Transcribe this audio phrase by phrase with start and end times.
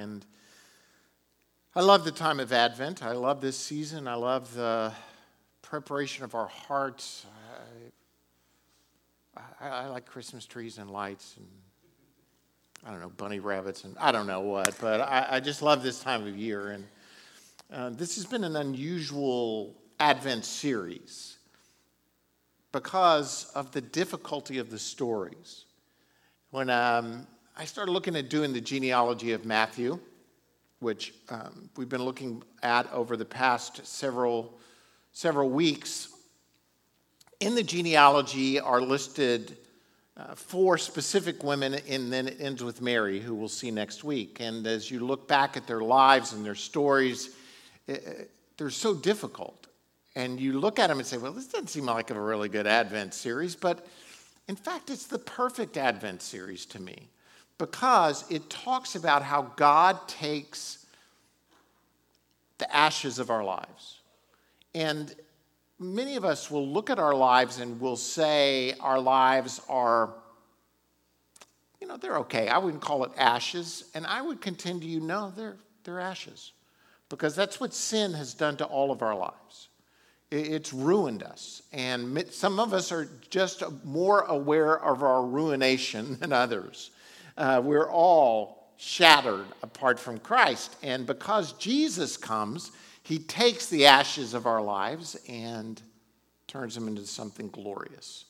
[0.00, 0.24] And
[1.76, 3.02] I love the time of Advent.
[3.02, 4.08] I love this season.
[4.08, 4.94] I love the
[5.60, 7.26] preparation of our hearts.
[9.36, 11.46] I, I, I like Christmas trees and lights and
[12.86, 15.82] I don't know, bunny rabbits and I don't know what, but I, I just love
[15.82, 16.70] this time of year.
[16.70, 16.86] And
[17.70, 21.36] uh, this has been an unusual Advent series
[22.72, 25.66] because of the difficulty of the stories.
[26.52, 27.26] When um,
[27.60, 30.00] I started looking at doing the genealogy of Matthew,
[30.78, 34.58] which um, we've been looking at over the past several,
[35.12, 36.08] several weeks,
[37.38, 39.58] in the genealogy are listed
[40.16, 44.38] uh, four specific women, and then it ends with Mary, who we'll see next week.
[44.40, 47.36] And as you look back at their lives and their stories,
[47.86, 49.66] it, they're so difficult.
[50.16, 52.66] And you look at them and say, well, this doesn't seem like a really good
[52.66, 53.54] Advent series.
[53.54, 53.86] But
[54.48, 57.10] in fact, it's the perfect Advent series to me
[57.60, 60.86] because it talks about how God takes
[62.56, 64.00] the ashes of our lives.
[64.74, 65.14] And
[65.78, 70.14] many of us will look at our lives and will say our lives are,
[71.82, 72.48] you know, they're okay.
[72.48, 73.84] I wouldn't call it ashes.
[73.94, 76.52] And I would contend to you, no, they're, they're ashes.
[77.10, 79.68] Because that's what sin has done to all of our lives.
[80.30, 81.60] It's ruined us.
[81.74, 86.90] And some of us are just more aware of our ruination than others.
[87.36, 90.76] Uh, we're all shattered apart from Christ.
[90.82, 92.72] And because Jesus comes,
[93.02, 95.80] he takes the ashes of our lives and
[96.46, 98.24] turns them into something glorious.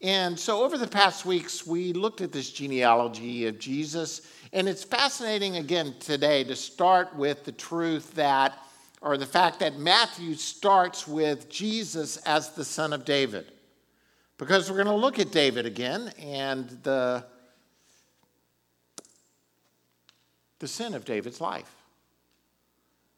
[0.00, 4.22] And so, over the past weeks, we looked at this genealogy of Jesus.
[4.52, 8.58] And it's fascinating again today to start with the truth that,
[9.00, 13.52] or the fact that Matthew starts with Jesus as the son of David.
[14.36, 17.24] Because we're going to look at David again and the,
[20.58, 21.70] the sin of David's life.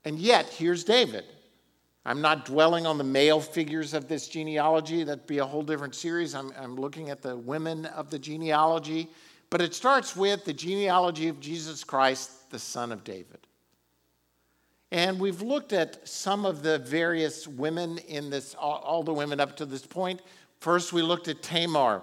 [0.04, 1.24] And yet, here's David.
[2.04, 5.02] I'm not dwelling on the male figures of this genealogy.
[5.02, 6.34] That'd be a whole different series.
[6.34, 9.08] I'm, I'm looking at the women of the genealogy.
[9.50, 13.46] But it starts with the genealogy of Jesus Christ, the son of David.
[14.92, 19.40] And we've looked at some of the various women in this, all, all the women
[19.40, 20.22] up to this point.
[20.60, 22.02] First, we looked at Tamar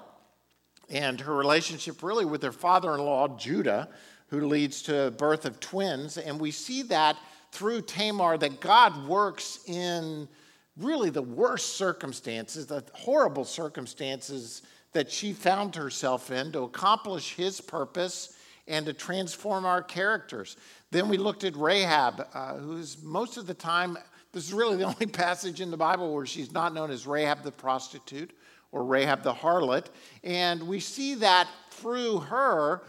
[0.89, 3.87] and her relationship really with her father in law, Judah,
[4.33, 6.17] who leads to birth of twins.
[6.17, 7.17] And we see that
[7.51, 10.27] through Tamar that God works in
[10.75, 17.61] really the worst circumstances, the horrible circumstances that she found herself in to accomplish his
[17.61, 18.35] purpose
[18.67, 20.57] and to transform our characters.
[20.89, 23.99] Then we looked at Rahab, uh, who's most of the time,
[24.31, 27.43] this is really the only passage in the Bible where she's not known as Rahab
[27.43, 28.31] the prostitute
[28.71, 29.87] or Rahab the harlot.
[30.23, 32.81] And we see that through her,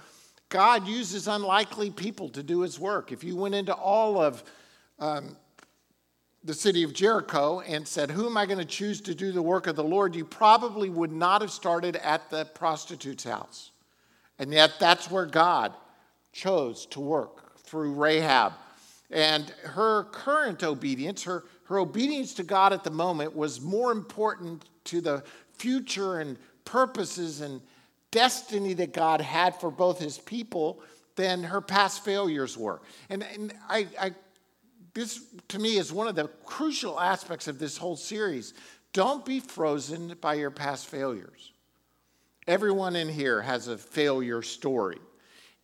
[0.54, 3.10] God uses unlikely people to do his work.
[3.10, 4.44] If you went into all of
[5.00, 5.37] um,
[6.44, 9.42] the city of Jericho and said, Who am I going to choose to do the
[9.42, 10.15] work of the Lord?
[10.15, 13.72] You probably would not have started at the prostitute's house.
[14.38, 15.72] And yet, that's where God
[16.32, 18.53] chose to work through Rahab.
[19.10, 24.66] And her current obedience, her, her obedience to God at the moment, was more important
[24.84, 27.60] to the future and purposes and
[28.14, 30.80] destiny that God had for both his people
[31.16, 32.80] than her past failures were.
[33.10, 34.12] And, and I, I,
[34.94, 38.54] this, to me, is one of the crucial aspects of this whole series.
[38.92, 41.53] Don't be frozen by your past failures.
[42.47, 44.98] Everyone in here has a failure story.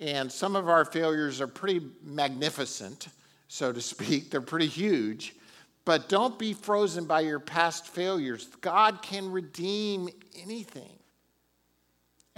[0.00, 3.08] And some of our failures are pretty magnificent,
[3.46, 4.30] so to speak.
[4.30, 5.36] They're pretty huge.
[5.84, 8.48] But don't be frozen by your past failures.
[8.60, 10.08] God can redeem
[10.42, 10.99] anything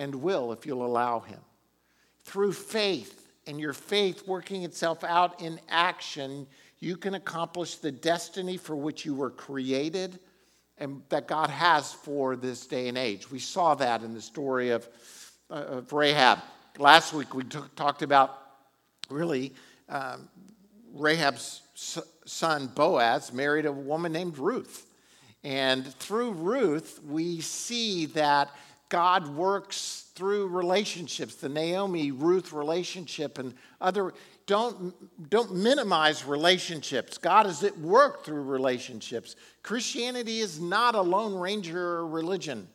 [0.03, 1.39] and will if you'll allow Him.
[2.25, 6.47] Through faith and your faith working itself out in action,
[6.81, 10.19] you can accomplish the destiny for which you were created
[10.79, 13.31] and that God has for this day and age.
[13.31, 14.89] We saw that in the story of,
[15.49, 16.41] uh, of Rahab.
[16.79, 18.39] Last week we t- talked about
[19.09, 19.53] really
[19.89, 20.29] um,
[20.93, 21.63] Rahab's
[22.25, 24.87] son Boaz married a woman named Ruth.
[25.45, 28.51] And through Ruth, we see that
[28.93, 34.13] God works through relationships, the Naomi Ruth relationship and other.
[34.45, 34.95] Don't,
[35.31, 37.17] don't minimize relationships.
[37.17, 39.35] God is at work through relationships.
[39.63, 42.69] Christianity is not a Lone Ranger religion,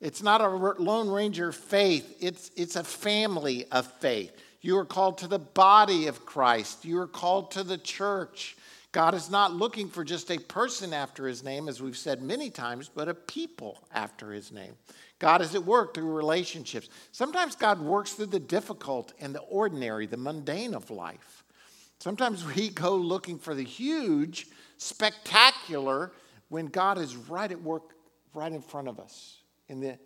[0.00, 4.32] it's not a Lone Ranger faith, it's, it's a family of faith.
[4.62, 8.56] You are called to the body of Christ, you are called to the church.
[8.90, 12.48] God is not looking for just a person after his name, as we've said many
[12.48, 14.72] times, but a people after his name.
[15.18, 16.88] God is at work through relationships.
[17.10, 21.44] Sometimes God works through the difficult and the ordinary, the mundane of life.
[21.98, 26.12] Sometimes we go looking for the huge, spectacular,
[26.48, 27.94] when God is right at work
[28.34, 29.38] right in front of us
[29.68, 29.98] in the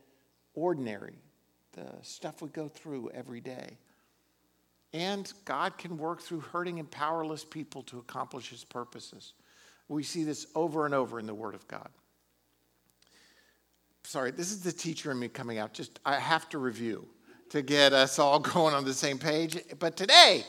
[0.55, 1.19] ordinary,
[1.73, 3.77] the stuff we go through every day.
[4.93, 9.33] And God can work through hurting and powerless people to accomplish his purposes.
[9.89, 11.89] We see this over and over in the Word of God.
[14.13, 15.73] Sorry, this is the teacher in me coming out.
[15.73, 17.09] Just, I have to review
[17.49, 19.59] to get us all going on the same page.
[19.79, 20.45] But today,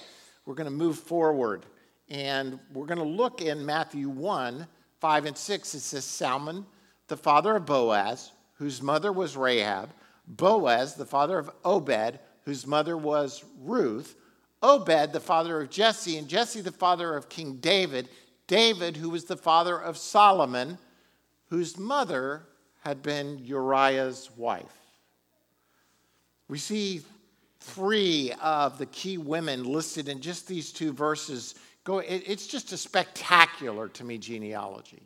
[0.45, 1.65] we're going to move forward
[2.09, 4.67] and we're going to look in Matthew 1
[4.99, 5.75] 5 and 6.
[5.75, 6.65] It says, Salmon,
[7.07, 9.91] the father of Boaz, whose mother was Rahab,
[10.27, 14.17] Boaz, the father of Obed, whose mother was Ruth,
[14.61, 18.09] Obed, the father of Jesse, and Jesse, the father of King David,
[18.45, 20.79] David, who was the father of Solomon,
[21.47, 22.47] whose mother
[22.83, 24.77] had been Uriah's wife.
[26.49, 27.01] We see
[27.61, 31.55] three of the key women listed in just these two verses.
[31.87, 35.01] It's just a spectacular to me genealogy.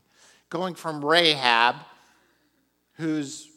[0.49, 1.75] Going from Rahab,
[2.93, 3.47] whose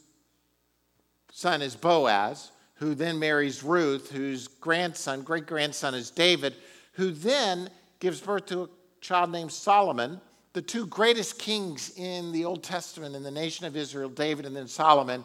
[1.31, 6.55] son is Boaz, who then marries Ruth, whose grandson, great grandson is David,
[6.93, 7.69] who then
[7.99, 8.69] gives birth to a
[9.01, 10.21] child named Solomon,
[10.53, 14.55] the two greatest kings in the Old Testament in the nation of Israel, David and
[14.55, 15.23] then Solomon.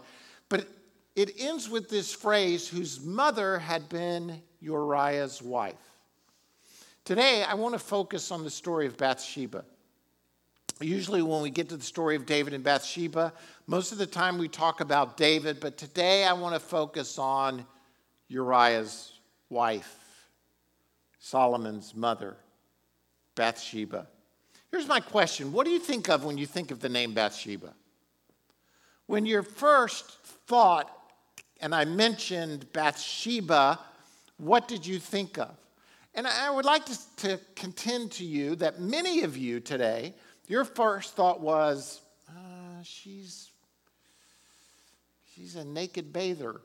[0.49, 0.69] But
[1.17, 5.75] it ends with this phrase, whose mother had been Uriah's wife.
[7.05, 9.64] Today, I want to focus on the story of Bathsheba.
[10.81, 13.32] Usually, when we get to the story of David and Bathsheba,
[13.67, 17.64] most of the time we talk about David, but today I want to focus on
[18.28, 20.28] Uriah's wife,
[21.19, 22.37] Solomon's mother,
[23.37, 24.06] Bathsheba.
[24.71, 27.75] Here's my question What do you think of when you think of the name Bathsheba?
[29.07, 30.11] When your first
[30.47, 30.91] thought,
[31.61, 33.79] and I mentioned Bathsheba,
[34.39, 35.57] what did you think of?
[36.15, 40.15] And I would like to, to contend to you that many of you today
[40.49, 43.51] your first thought was, uh, she's,
[45.35, 46.61] she's a naked bather.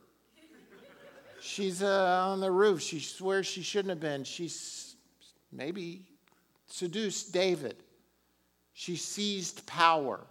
[1.41, 2.81] She's uh, on the roof.
[2.81, 4.23] She swears she shouldn't have been.
[4.23, 4.95] She's
[5.51, 6.03] maybe
[6.67, 7.75] seduced David.
[8.81, 10.21] She seized power.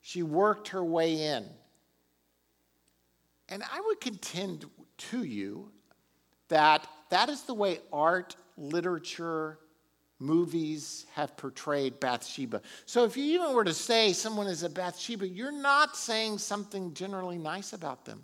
[0.00, 1.44] She worked her way in.
[3.50, 4.64] And I would contend
[5.10, 5.70] to you
[6.48, 9.58] that that is the way art, literature,
[10.18, 12.62] movies have portrayed Bathsheba.
[12.86, 16.94] So if you even were to say someone is a Bathsheba, you're not saying something
[16.94, 18.22] generally nice about them.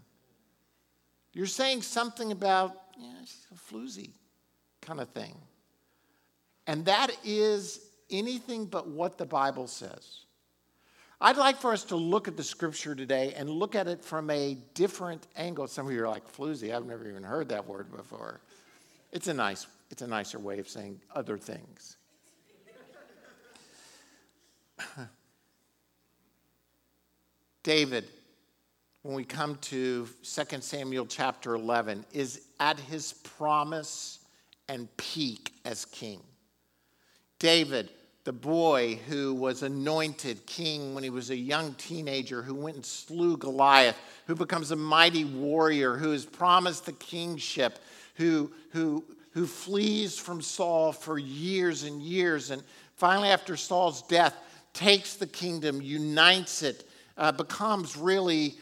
[1.34, 4.12] You're saying something about, yeah, she's a floozy
[4.80, 5.36] kind of thing.
[6.66, 10.20] And that is anything but what the Bible says.
[11.20, 14.30] I'd like for us to look at the scripture today and look at it from
[14.30, 15.66] a different angle.
[15.66, 18.40] Some of you are like, floozy, I've never even heard that word before.
[19.12, 21.96] It's a nice it's a nicer way of saying other things.
[27.62, 28.04] David,
[29.02, 34.18] when we come to 2 Samuel chapter 11, is at his promise
[34.68, 36.20] and peak as king.
[37.38, 37.88] David,
[38.28, 42.84] the boy who was anointed king when he was a young teenager, who went and
[42.84, 47.78] slew Goliath, who becomes a mighty warrior, who is promised the kingship,
[48.16, 52.62] who, who who flees from Saul for years and years, and
[52.96, 54.34] finally, after Saul's death,
[54.74, 56.86] takes the kingdom, unites it,
[57.16, 58.56] uh, becomes really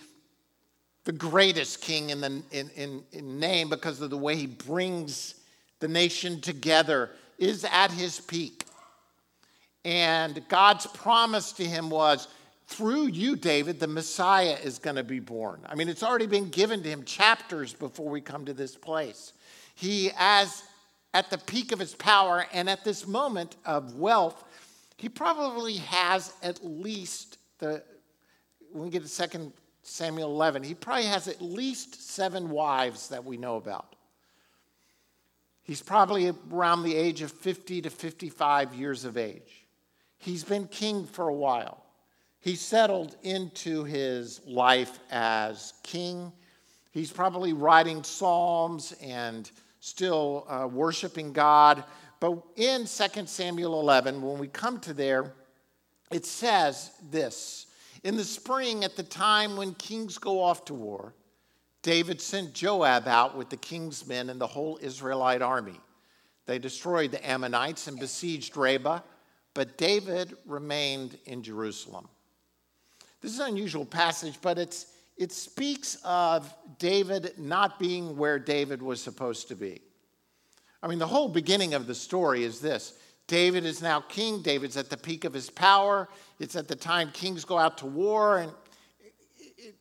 [1.03, 5.35] the greatest king in, the, in, in, in name because of the way he brings
[5.81, 8.66] the nation together, is at his peak.
[9.87, 12.27] And God's promise to him was
[12.67, 15.61] through you, David, the Messiah is going to be born.
[15.65, 19.33] I mean, it's already been given to him chapters before we come to this place.
[19.77, 20.65] He, as
[21.15, 24.43] at the peak of his power and at this moment of wealth,
[24.97, 27.81] he probably has at least the,
[28.73, 29.53] when we get to 2
[29.85, 33.95] Samuel 11, he probably has at least seven wives that we know about.
[35.63, 39.66] He's probably around the age of 50 to 55 years of age.
[40.27, 41.85] He's been king for a while.
[42.41, 46.33] He settled into his life as king.
[46.91, 51.85] He's probably writing psalms and still uh, worshiping God.
[52.19, 55.33] But in 2 Samuel 11, when we come to there,
[56.11, 57.69] it says this
[58.03, 61.15] In the spring, at the time when kings go off to war,
[61.83, 65.81] David sent Joab out with the king's men and the whole Israelite army.
[66.47, 69.03] They destroyed the Ammonites and besieged Rabbah,
[69.57, 72.07] but David remained in Jerusalem.
[73.23, 74.87] This is an unusual passage, but it's
[75.17, 79.81] it speaks of David not being where David was supposed to be.
[80.83, 82.99] I mean, the whole beginning of the story is this
[83.29, 84.43] David is now king.
[84.43, 86.07] David's at the peak of his power.
[86.39, 88.41] It's at the time kings go out to war.
[88.41, 88.53] And
[89.57, 89.75] it,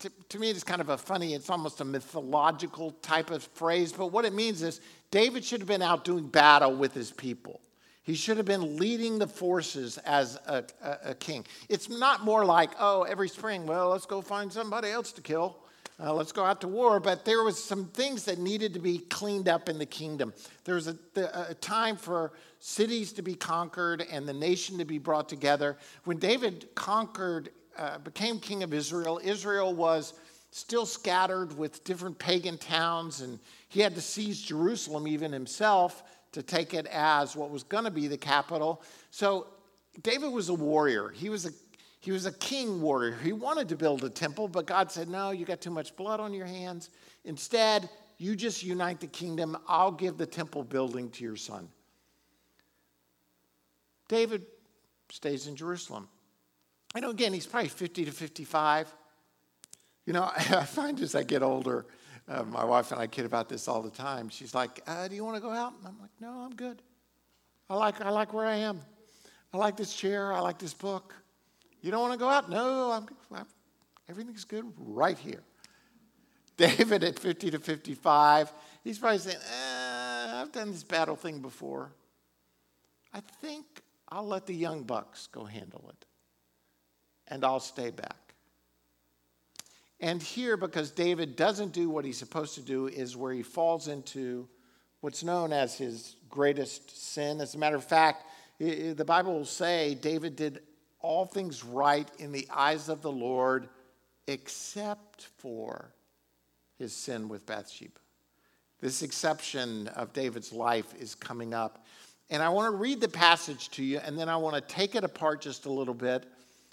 [0.00, 3.92] to, to me, it's kind of a funny, it's almost a mythological type of phrase.
[3.92, 4.80] But what it means is
[5.12, 7.60] David should have been out doing battle with his people.
[8.04, 11.46] He should have been leading the forces as a, a, a, king.
[11.70, 15.56] It's not more like, oh, every spring, well, let's go find somebody else to kill.
[15.98, 17.00] Uh, let's go out to war.
[17.00, 20.34] But there was some things that needed to be cleaned up in the kingdom.
[20.64, 24.98] There was a, a time for cities to be conquered and the nation to be
[24.98, 25.78] brought together.
[26.04, 30.12] When David conquered, uh, became king of Israel, Israel was
[30.50, 36.02] still scattered with different pagan towns, and he had to seize Jerusalem even himself
[36.34, 38.82] to take it as what was going to be the capital.
[39.10, 39.46] So
[40.02, 41.08] David was a warrior.
[41.08, 41.50] He was a
[42.00, 43.16] he was a king warrior.
[43.22, 46.20] He wanted to build a temple, but God said, "No, you got too much blood
[46.20, 46.90] on your hands.
[47.24, 47.88] Instead,
[48.18, 49.56] you just unite the kingdom.
[49.66, 51.68] I'll give the temple building to your son."
[54.08, 54.44] David
[55.08, 56.08] stays in Jerusalem.
[56.94, 58.94] I know, again, he's probably 50 to 55.
[60.06, 61.86] You know, I find as I get older,
[62.28, 64.28] uh, my wife and I kid about this all the time.
[64.28, 66.80] She's like, uh, "Do you want to go out?" And I'm like, "No, I'm good.
[67.68, 68.80] I like I like where I am.
[69.52, 70.32] I like this chair.
[70.32, 71.14] I like this book.
[71.80, 72.48] You don't want to go out?
[72.48, 73.46] No, I'm, I'm,
[74.08, 75.42] everything's good right here."
[76.56, 78.52] David at 50 to 55,
[78.84, 81.90] he's probably saying, eh, "I've done this battle thing before.
[83.12, 86.06] I think I'll let the young bucks go handle it,
[87.28, 88.23] and I'll stay back.
[90.04, 93.88] And here, because David doesn't do what he's supposed to do, is where he falls
[93.88, 94.46] into
[95.00, 97.40] what's known as his greatest sin.
[97.40, 98.26] As a matter of fact,
[98.58, 100.60] the Bible will say David did
[101.00, 103.70] all things right in the eyes of the Lord
[104.26, 105.94] except for
[106.78, 107.98] his sin with Bathsheba.
[108.82, 111.86] This exception of David's life is coming up.
[112.28, 114.96] And I want to read the passage to you, and then I want to take
[114.96, 116.26] it apart just a little bit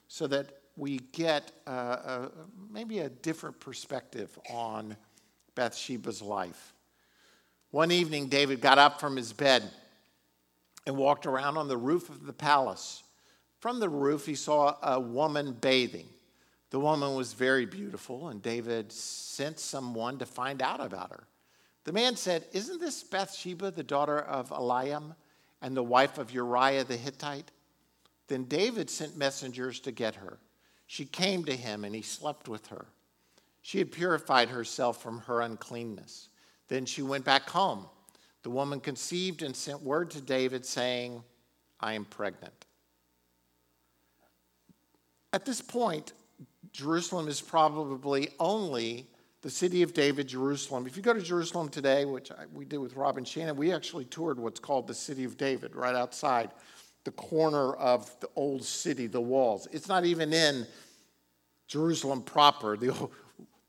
[0.09, 2.31] so that we get uh, a,
[2.71, 4.95] maybe a different perspective on
[5.55, 6.73] Bathsheba's life.
[7.71, 9.69] One evening, David got up from his bed
[10.85, 13.03] and walked around on the roof of the palace.
[13.59, 16.07] From the roof, he saw a woman bathing.
[16.71, 21.27] The woman was very beautiful, and David sent someone to find out about her.
[21.83, 25.15] The man said, Isn't this Bathsheba, the daughter of Eliam,
[25.61, 27.51] and the wife of Uriah the Hittite?
[28.27, 30.39] Then David sent messengers to get her.
[30.91, 32.85] She came to him, and he slept with her.
[33.61, 36.27] She had purified herself from her uncleanness.
[36.67, 37.85] Then she went back home.
[38.43, 41.23] The woman conceived and sent word to David, saying,
[41.79, 42.65] I am pregnant.
[45.31, 46.11] At this point,
[46.73, 49.07] Jerusalem is probably only
[49.43, 50.85] the city of David, Jerusalem.
[50.87, 54.37] If you go to Jerusalem today, which we did with Robin Shannon, we actually toured
[54.37, 56.51] what's called the city of David right outside
[57.03, 59.67] the corner of the old city, the walls.
[59.71, 60.67] It's not even in
[61.67, 62.77] Jerusalem proper.
[62.77, 62.91] The,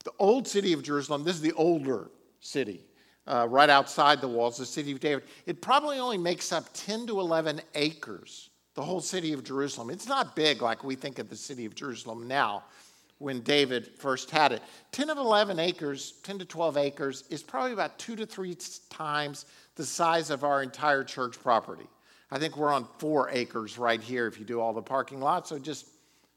[0.05, 2.11] the old city of Jerusalem, this is the older
[2.41, 2.85] city,
[3.27, 5.25] uh, right outside the walls, the city of David.
[5.47, 9.91] It probably only makes up 10 to 11 acres, the whole city of Jerusalem.
[9.91, 12.65] It's not big like we think of the city of Jerusalem now
[13.19, 14.62] when David first had it.
[14.91, 18.57] 10 of 11 acres, 10 to 12 acres, is probably about two to three
[18.91, 19.47] times
[19.77, 21.87] the size of our entire church property.
[22.33, 25.51] I think we're on four acres right here if you do all the parking lots,
[25.51, 25.87] so just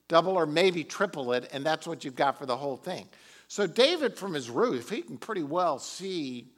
[0.09, 3.07] double or maybe triple it, and that's what you've got for the whole thing.
[3.47, 6.51] So, David, from his roof, he can pretty well see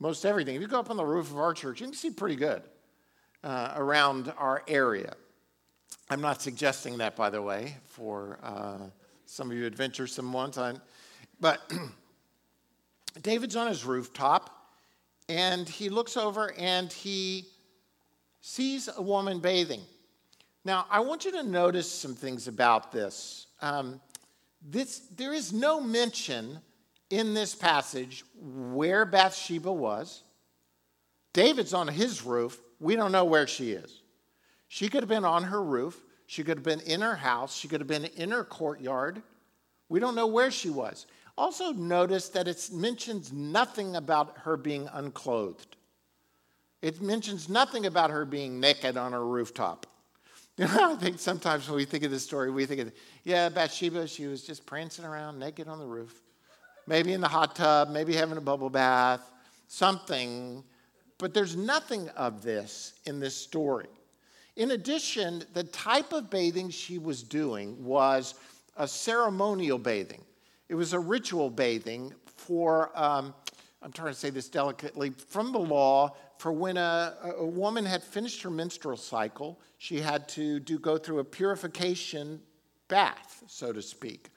[0.00, 0.56] most everything.
[0.56, 2.62] If you go up on the roof of our church, you can see pretty good
[3.44, 5.12] uh, around our area.
[6.08, 8.78] I'm not suggesting that, by the way, for uh,
[9.26, 10.56] some of you adventuresome ones.
[10.56, 10.80] On,
[11.38, 11.70] but
[13.20, 14.72] David's on his rooftop
[15.28, 17.44] and he looks over and he
[18.40, 19.82] sees a woman bathing.
[20.64, 23.46] Now, I want you to notice some things about this.
[23.60, 24.00] Um,
[24.62, 26.58] this there is no mention
[27.10, 30.22] in this passage where Bathsheba was.
[31.32, 32.60] David's on his roof.
[32.80, 34.02] We don't know where she is.
[34.68, 36.02] She could have been on her roof.
[36.26, 37.56] She could have been in her house.
[37.56, 39.22] She could have been in her courtyard.
[39.88, 41.06] We don't know where she was.
[41.38, 45.76] Also, notice that it mentions nothing about her being unclothed.
[46.80, 49.86] It mentions nothing about her being naked on her rooftop.
[50.56, 52.92] You know, I think sometimes when we think of this story, we think of,
[53.24, 56.20] yeah, Bathsheba, she was just prancing around naked on the roof,
[56.86, 59.20] maybe in the hot tub, maybe having a bubble bath,
[59.68, 60.64] something.
[61.18, 63.88] But there's nothing of this in this story.
[64.56, 68.34] In addition, the type of bathing she was doing was
[68.76, 70.24] a ceremonial bathing.
[70.68, 73.32] It was a ritual bathing for, um,
[73.80, 78.02] I'm trying to say this delicately, from the law for when a, a woman had
[78.02, 82.40] finished her menstrual cycle, she had to do, go through a purification
[82.88, 84.30] bath, so to speak.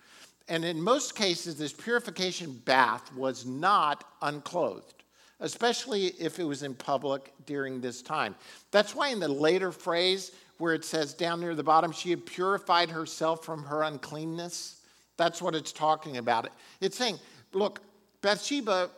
[0.47, 5.03] And in most cases, this purification bath was not unclothed,
[5.39, 8.35] especially if it was in public during this time.
[8.71, 12.25] That's why in the later phrase, where it says down near the bottom, she had
[12.25, 14.81] purified herself from her uncleanness,
[15.17, 16.49] that's what it's talking about.
[16.79, 17.19] It's saying,
[17.53, 17.81] look,
[18.21, 18.89] Bathsheba,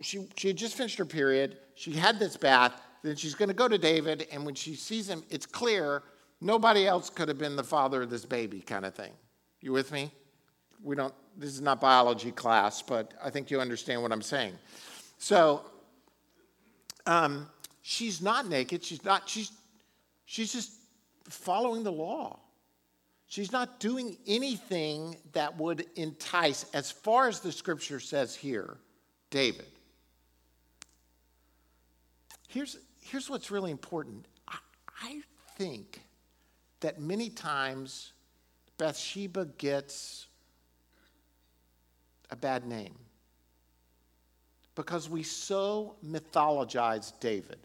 [0.00, 3.54] she, she had just finished her period, she had this bath, then she's going to
[3.54, 6.02] go to David, and when she sees him, it's clear
[6.42, 9.12] nobody else could have been the father of this baby, kind of thing.
[9.62, 10.12] You with me?
[10.82, 14.52] We don't, this is not biology class, but I think you understand what I'm saying.
[15.16, 15.64] So,
[17.06, 17.48] um,
[17.80, 18.84] she's not naked.
[18.84, 19.50] She's not, she's,
[20.26, 20.72] she's just
[21.30, 22.40] following the law.
[23.26, 28.76] She's not doing anything that would entice, as far as the scripture says here,
[29.30, 29.79] David.
[32.50, 34.26] Here's, here's what's really important.
[34.48, 34.58] I,
[35.00, 35.20] I
[35.56, 36.00] think
[36.80, 38.12] that many times
[38.76, 40.26] Bathsheba gets
[42.28, 42.96] a bad name
[44.74, 47.60] because we so mythologize David.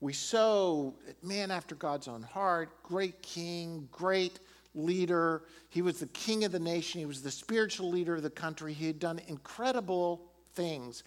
[0.00, 4.40] We so, man after God's own heart, great king, great
[4.74, 5.42] leader.
[5.68, 8.72] He was the king of the nation, he was the spiritual leader of the country.
[8.72, 10.22] He had done incredible
[10.54, 11.02] things.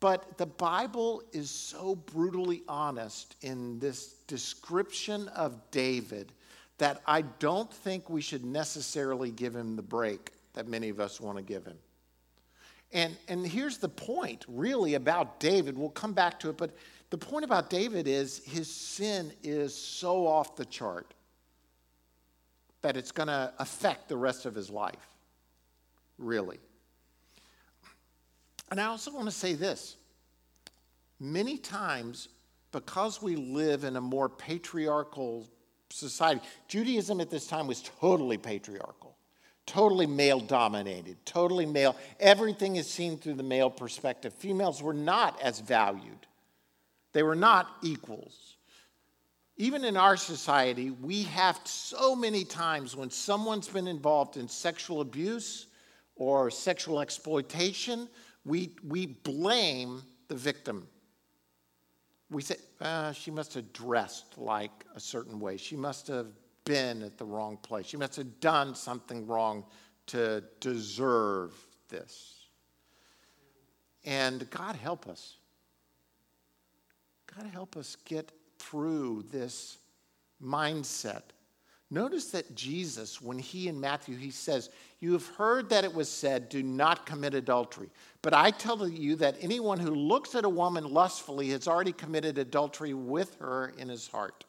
[0.00, 6.32] But the Bible is so brutally honest in this description of David
[6.78, 11.20] that I don't think we should necessarily give him the break that many of us
[11.20, 11.76] want to give him.
[12.92, 15.76] And, and here's the point, really, about David.
[15.76, 16.74] We'll come back to it, but
[17.10, 21.12] the point about David is his sin is so off the chart
[22.82, 25.16] that it's going to affect the rest of his life,
[26.16, 26.58] really.
[28.70, 29.96] And I also want to say this
[31.20, 32.28] many times,
[32.72, 35.48] because we live in a more patriarchal
[35.90, 39.16] society, Judaism at this time was totally patriarchal,
[39.66, 41.96] totally male dominated, totally male.
[42.20, 44.32] Everything is seen through the male perspective.
[44.34, 46.26] Females were not as valued,
[47.12, 48.54] they were not equals.
[49.60, 55.00] Even in our society, we have so many times when someone's been involved in sexual
[55.00, 55.66] abuse
[56.14, 58.08] or sexual exploitation
[58.48, 60.88] we, we blame the victim.
[62.30, 65.56] We say, ah, she must have dressed like a certain way.
[65.56, 66.26] She must have
[66.64, 67.86] been at the wrong place.
[67.86, 69.64] She must have done something wrong
[70.06, 71.54] to deserve
[71.88, 72.46] this.
[74.04, 75.36] And God help us.
[77.36, 79.78] God help us get through this
[80.42, 81.22] mindset
[81.90, 86.08] Notice that Jesus, when he in Matthew, he says, You have heard that it was
[86.08, 87.88] said, do not commit adultery.
[88.20, 92.36] But I tell you that anyone who looks at a woman lustfully has already committed
[92.36, 94.44] adultery with her in his heart.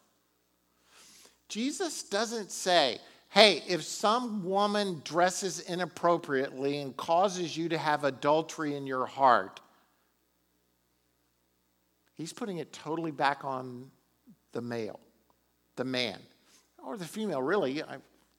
[1.48, 3.00] Jesus doesn't say,
[3.32, 9.60] Hey, if some woman dresses inappropriately and causes you to have adultery in your heart,
[12.16, 13.92] he's putting it totally back on
[14.52, 15.00] the male,
[15.76, 16.20] the man
[16.84, 17.98] or the female, really, I,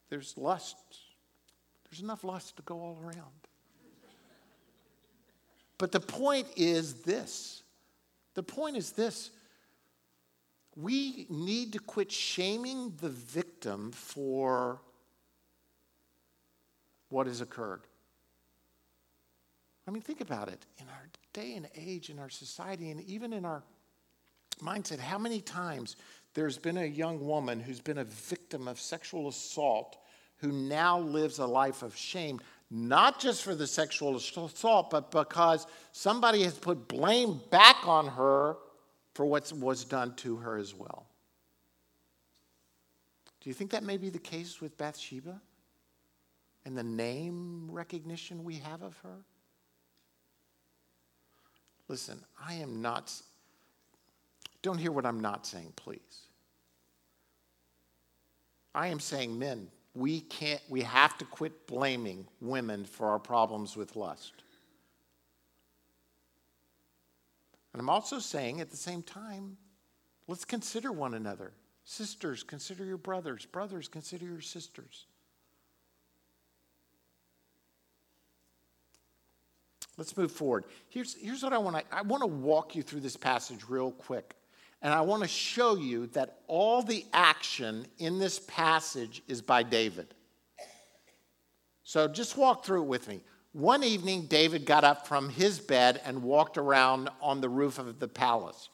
[0.08, 0.76] there's lust.
[1.90, 3.48] There's enough lust to go all around.
[5.78, 7.62] But the point is this
[8.34, 9.30] the point is this
[10.76, 14.80] we need to quit shaming the victim for
[17.08, 17.82] what has occurred.
[19.88, 20.64] I mean, think about it.
[20.78, 23.64] In our day and age, in our society, and even in our
[24.62, 25.96] mindset, how many times
[26.34, 29.96] there's been a young woman who's been a victim of sexual assault
[30.40, 35.66] who now lives a life of shame, not just for the sexual assault, but because
[35.92, 38.56] somebody has put blame back on her
[39.14, 41.06] for what was done to her as well.
[43.40, 45.40] Do you think that may be the case with Bathsheba
[46.64, 49.24] and the name recognition we have of her?
[51.88, 53.12] Listen, I am not
[54.62, 56.26] don't hear what I'm not saying, please.
[58.74, 63.76] I am saying, men, we can't, we have to quit blaming women for our problems
[63.76, 64.42] with lust.
[67.72, 69.56] And I'm also saying at the same time,
[70.26, 71.52] let's consider one another.
[71.84, 73.46] Sisters, consider your brothers.
[73.46, 75.06] Brothers, consider your sisters.
[79.96, 80.64] Let's move forward.
[80.88, 83.90] Here's, here's what I want to I want to walk you through this passage real
[83.90, 84.34] quick.
[84.82, 89.62] And I want to show you that all the action in this passage is by
[89.62, 90.14] David.
[91.84, 93.20] So just walk through it with me.
[93.52, 97.98] One evening, David got up from his bed and walked around on the roof of
[97.98, 98.68] the palace.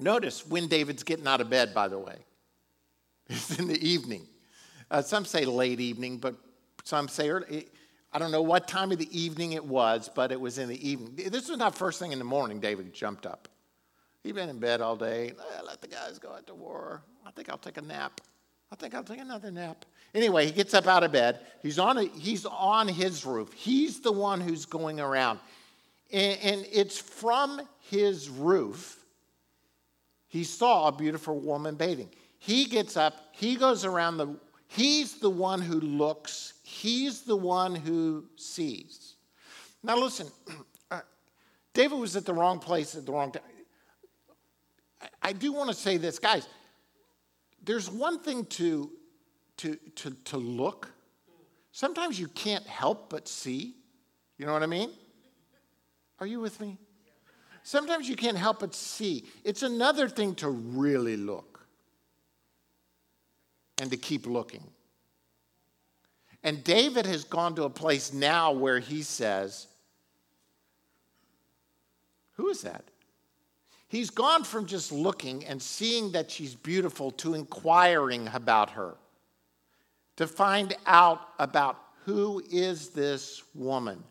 [0.00, 2.16] Notice when David's getting out of bed, by the way.
[3.28, 4.26] It's in the evening.
[4.90, 6.34] Uh, some say late evening, but
[6.84, 7.68] some say early.
[8.12, 10.88] I don't know what time of the evening it was, but it was in the
[10.88, 11.30] evening.
[11.30, 13.48] This was not first thing in the morning, David jumped up.
[14.24, 15.32] He'd been in bed all day.
[15.64, 17.02] Let the guys go out to war.
[17.26, 18.22] I think I'll take a nap.
[18.72, 19.84] I think I'll take another nap.
[20.14, 21.40] Anyway, he gets up out of bed.
[21.62, 23.52] He's on, a, he's on his roof.
[23.52, 25.40] He's the one who's going around.
[26.10, 27.60] And, and it's from
[27.90, 29.04] his roof
[30.26, 32.08] he saw a beautiful woman bathing.
[32.38, 34.34] He gets up, he goes around the,
[34.66, 39.14] he's the one who looks, he's the one who sees.
[39.84, 40.26] Now, listen,
[40.90, 41.02] uh,
[41.72, 43.42] David was at the wrong place at the wrong time.
[45.22, 46.46] I, do want to say this, guys.
[47.62, 48.90] There's one thing to,
[49.58, 50.90] to, to, to look.
[51.72, 53.74] Sometimes you can't help but see.
[54.38, 54.90] You know what I mean?
[56.20, 56.78] Are you with me?
[57.62, 59.24] Sometimes you can't help but see.
[59.42, 61.66] It's another thing to really look
[63.80, 64.64] and to keep looking.
[66.42, 69.66] And David has gone to a place now where he says,
[72.32, 72.84] Who is that?
[73.94, 78.96] He's gone from just looking and seeing that she's beautiful to inquiring about her,
[80.16, 84.02] to find out about who is this woman.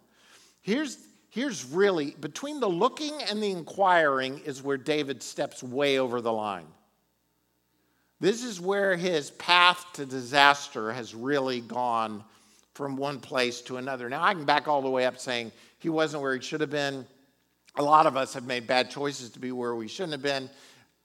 [0.62, 0.98] Here's,
[1.34, 6.32] Here's really, between the looking and the inquiring is where David steps way over the
[6.32, 6.67] line.
[8.19, 12.24] This is where his path to disaster has really gone
[12.76, 14.10] from one place to another.
[14.10, 16.69] Now, I can back all the way up saying he wasn't where he should have
[16.69, 17.04] been.
[17.76, 20.50] A lot of us have made bad choices to be where we shouldn't have been,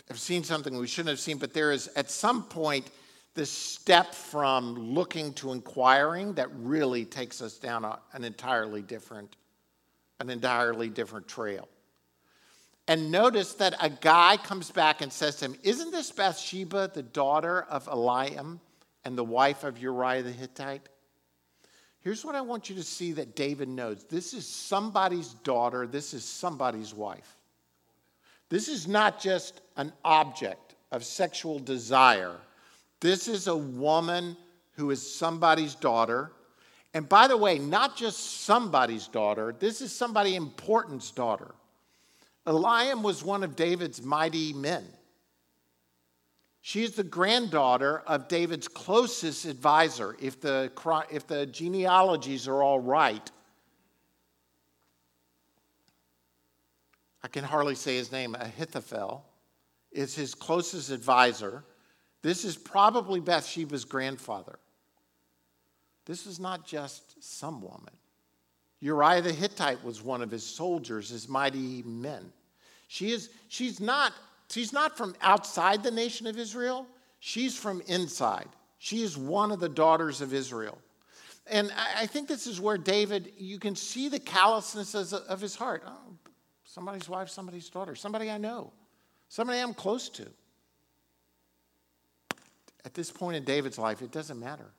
[0.08, 2.90] have seen something we shouldn't have seen, but there is at some point
[3.34, 9.36] this step from looking to inquiring that really takes us down a, an entirely different
[10.20, 11.68] an entirely different trail.
[12.88, 17.02] And notice that a guy comes back and says to him, Isn't this Bathsheba the
[17.02, 18.60] daughter of Eliam
[19.04, 20.88] and the wife of Uriah the Hittite?
[22.00, 26.14] Here's what I want you to see that David knows this is somebody's daughter, this
[26.14, 27.36] is somebody's wife.
[28.48, 32.36] This is not just an object of sexual desire,
[33.00, 34.36] this is a woman
[34.72, 36.32] who is somebody's daughter
[36.94, 41.54] and by the way, not just somebody's daughter, this is somebody important's daughter.
[42.46, 44.84] Eliam was one of David's mighty men.
[46.60, 50.70] She is the granddaughter of David's closest advisor, if the,
[51.10, 53.30] if the genealogies are all right.
[57.22, 59.24] I can hardly say his name, Ahithophel,
[59.92, 61.64] is his closest advisor.
[62.22, 64.58] This is probably Bathsheba's grandfather.
[66.04, 67.94] This is not just some woman.
[68.80, 72.32] Uriah the Hittite was one of his soldiers, his mighty men.
[72.86, 74.12] She is, she's, not,
[74.50, 76.86] she's not from outside the nation of Israel,
[77.20, 78.48] she's from inside.
[78.78, 80.78] She is one of the daughters of Israel.
[81.50, 85.82] And I think this is where David, you can see the callousness of his heart.
[85.86, 86.14] Oh,
[86.64, 88.72] somebody's wife, somebody's daughter, somebody I know,
[89.28, 90.26] somebody I'm close to.
[92.84, 94.70] At this point in David's life, it doesn't matter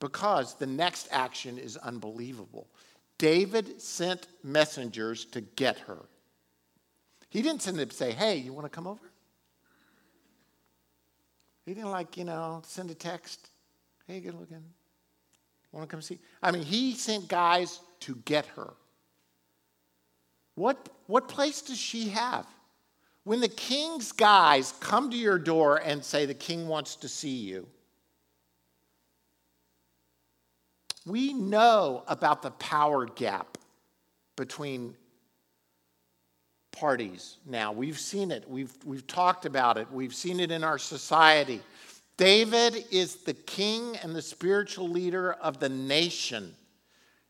[0.00, 2.66] because the next action is unbelievable.
[3.18, 5.98] David sent messengers to get her.
[7.30, 9.10] He didn't send them to say, hey, you want to come over?
[11.64, 13.50] He didn't like, you know, send a text.
[14.06, 14.62] Hey, good looking.
[15.72, 16.18] Want to come see?
[16.42, 18.74] I mean, he sent guys to get her.
[20.56, 22.46] What, what place does she have?
[23.24, 27.36] When the king's guys come to your door and say, the king wants to see
[27.36, 27.68] you,
[31.06, 33.58] We know about the power gap
[34.36, 34.96] between
[36.72, 37.72] parties now.
[37.72, 41.60] We've seen it, we've, we've talked about it, we've seen it in our society.
[42.16, 46.54] David is the king and the spiritual leader of the nation.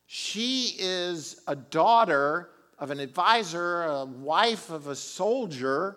[0.07, 5.97] She is a daughter of an advisor, a wife of a soldier.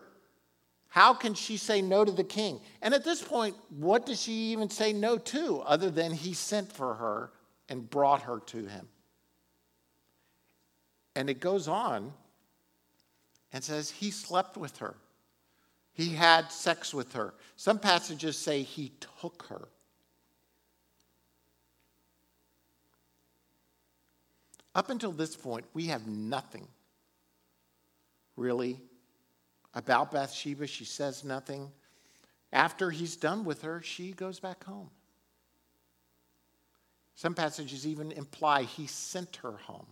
[0.89, 2.61] How can she say no to the king?
[2.83, 6.71] And at this point, what does she even say no to other than he sent
[6.71, 7.31] for her
[7.69, 8.87] and brought her to him.
[11.15, 12.13] And it goes on
[13.53, 14.95] and says he slept with her.
[15.93, 17.35] He had sex with her.
[17.55, 19.67] Some passages say he took her.
[24.75, 26.67] Up until this point, we have nothing
[28.35, 28.81] really
[29.75, 30.65] about Bathsheba.
[30.65, 31.71] She says nothing.
[32.51, 34.89] After he's done with her, she goes back home.
[37.13, 39.85] Some passages even imply he sent her home.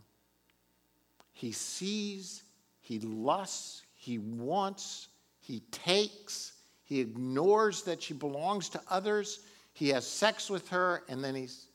[1.34, 2.44] He sees,
[2.82, 5.08] he lusts, he wants,
[5.40, 9.40] he takes, he ignores that she belongs to others.
[9.74, 11.68] He has sex with her, and then he's,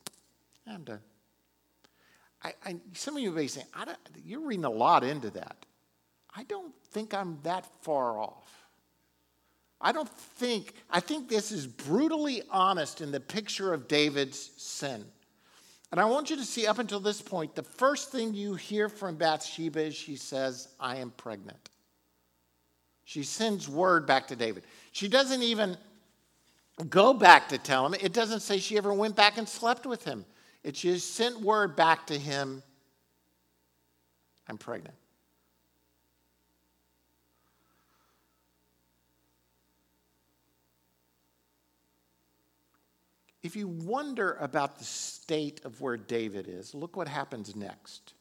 [0.66, 1.00] I'm done.
[2.42, 3.66] I, I, some of you may be saying,
[4.24, 5.64] you're reading a lot into that.
[6.34, 8.66] I don't think I'm that far off.
[9.80, 15.04] I don't think, I think this is brutally honest in the picture of David's sin.
[15.92, 18.88] And I want you to see up until this point, the first thing you hear
[18.88, 21.70] from Bathsheba is she says, I am pregnant.
[23.04, 24.64] She sends word back to David.
[24.92, 25.76] She doesn't even
[26.90, 27.94] go back to tell him.
[27.94, 30.24] It doesn't say she ever went back and slept with him.
[30.64, 32.62] It just sent word back to him
[34.48, 34.94] I'm pregnant.
[43.46, 48.14] If you wonder about the state of where David is, look what happens next.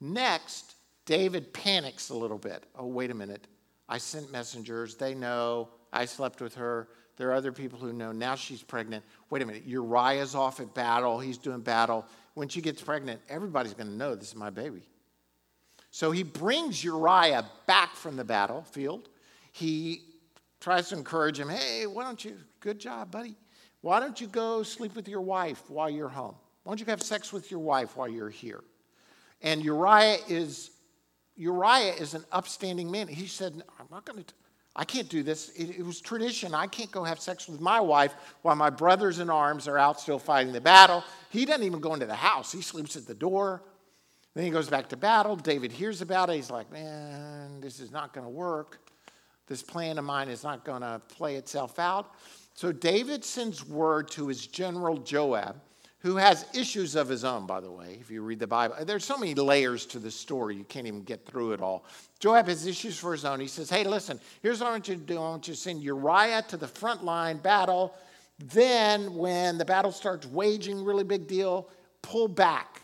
[0.00, 2.62] Next, David panics a little bit.
[2.76, 3.48] Oh, wait a minute.
[3.88, 4.94] I sent messengers.
[4.94, 5.70] They know.
[5.92, 6.86] I slept with her.
[7.16, 8.12] There are other people who know.
[8.12, 9.04] Now she's pregnant.
[9.28, 9.64] Wait a minute.
[9.66, 11.18] Uriah's off at battle.
[11.18, 12.06] He's doing battle.
[12.34, 14.82] When she gets pregnant, everybody's going to know this is my baby.
[15.90, 19.08] So he brings Uriah back from the battlefield.
[19.50, 20.02] He
[20.60, 23.36] tries to encourage him, hey, why don't you, good job, buddy.
[23.80, 26.34] Why don't you go sleep with your wife while you're home?
[26.62, 28.62] Why don't you have sex with your wife while you're here?
[29.42, 30.70] And Uriah is
[31.36, 33.08] Uriah is an upstanding man.
[33.08, 34.34] He said, I'm not going to,
[34.76, 35.48] I can't do this.
[35.50, 36.54] It, it, was tradition.
[36.54, 39.98] I can't go have sex with my wife while my brothers in arms are out
[39.98, 41.02] still fighting the battle.
[41.30, 43.62] He doesn't even go into the house, he sleeps at the door.
[44.34, 45.34] Then he goes back to battle.
[45.34, 46.36] David hears about it.
[46.36, 48.89] He's like, man, this is not going to work
[49.50, 52.14] this plan of mine is not going to play itself out.
[52.54, 55.56] So David sends word to his general Joab,
[55.98, 58.76] who has issues of his own, by the way, if you read the Bible.
[58.84, 61.84] There's so many layers to the story, you can't even get through it all.
[62.20, 63.40] Joab has issues for his own.
[63.40, 65.60] He says, Hey, listen, here's what I want you to do I want you to
[65.60, 67.92] send Uriah to the front line battle.
[68.38, 71.68] Then, when the battle starts waging, really big deal,
[72.02, 72.82] pull back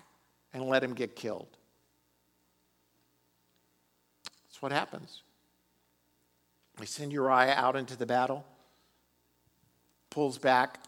[0.53, 1.57] and let him get killed.
[4.49, 5.23] That's what happens.
[6.79, 8.45] They send Uriah out into the battle,
[10.11, 10.81] pulls back.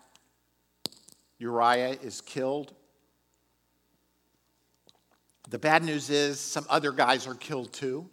[1.38, 2.74] Uriah is killed.
[5.51, 8.09] The bad news is some other guys are killed too.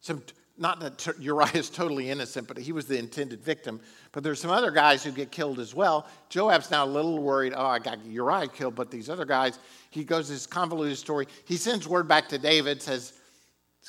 [0.00, 0.22] Some,
[0.58, 3.80] not that Uriah is totally innocent, but he was the intended victim.
[4.12, 6.06] But there's some other guys who get killed as well.
[6.28, 7.54] Joab's now a little worried.
[7.56, 9.58] Oh, I got Uriah killed, but these other guys.
[9.90, 11.26] He goes this convoluted story.
[11.46, 13.14] He sends word back to David, says,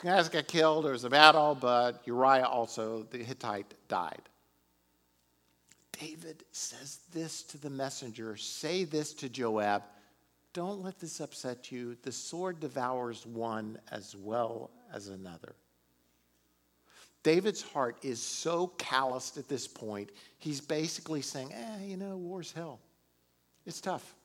[0.02, 0.86] guys got killed.
[0.86, 4.22] There was a battle, but Uriah also, the Hittite, died.
[6.00, 9.84] David says this to the messenger say this to Joab
[10.54, 11.98] Don't let this upset you.
[12.04, 15.56] The sword devours one as well as another.
[17.24, 22.52] David's heart is so calloused at this point, he's basically saying, eh, you know, war's
[22.52, 22.80] hell.
[23.66, 24.16] It's tough.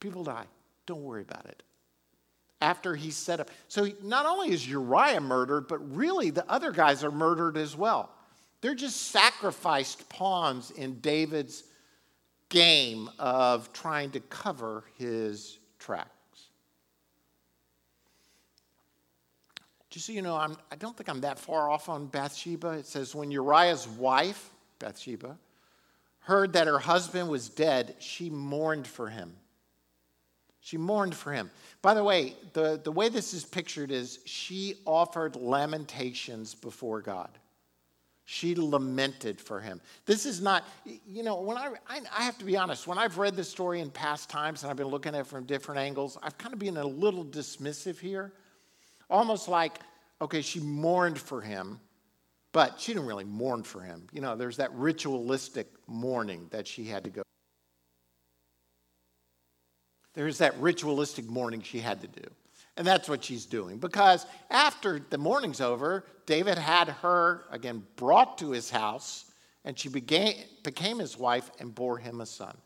[0.00, 0.46] People die.
[0.86, 1.62] Don't worry about it
[2.64, 3.50] after he's set up.
[3.68, 8.10] So not only is Uriah murdered, but really the other guys are murdered as well.
[8.62, 11.64] They're just sacrificed pawns in David's
[12.48, 16.08] game of trying to cover his tracks.
[19.90, 22.70] Just so you know, I'm, I don't think I'm that far off on Bathsheba.
[22.70, 25.36] It says, when Uriah's wife, Bathsheba,
[26.20, 29.36] heard that her husband was dead, she mourned for him.
[30.64, 31.50] She mourned for him.
[31.82, 37.28] By the way, the, the way this is pictured is she offered lamentations before God.
[38.24, 39.82] She lamented for him.
[40.06, 40.64] This is not,
[41.06, 43.80] you know, when I, I, I, have to be honest, when I've read this story
[43.80, 46.58] in past times and I've been looking at it from different angles, I've kind of
[46.58, 48.32] been a little dismissive here.
[49.10, 49.80] Almost like,
[50.22, 51.78] okay, she mourned for him,
[52.52, 54.06] but she didn't really mourn for him.
[54.12, 57.22] You know, there's that ritualistic mourning that she had to go
[60.14, 62.26] there's that ritualistic mourning she had to do.
[62.76, 63.78] And that's what she's doing.
[63.78, 69.26] Because after the mourning's over, David had her, again, brought to his house,
[69.64, 72.56] and she began, became his wife and bore him a son.